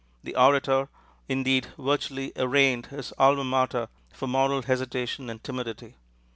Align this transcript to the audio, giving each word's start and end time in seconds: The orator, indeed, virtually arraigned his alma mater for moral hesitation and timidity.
The 0.23 0.35
orator, 0.35 0.89
indeed, 1.29 1.67
virtually 1.77 2.31
arraigned 2.35 2.87
his 2.87 3.13
alma 3.19 3.43
mater 3.43 3.87
for 4.11 4.25
moral 4.25 4.63
hesitation 4.63 5.29
and 5.29 5.43
timidity. 5.43 5.93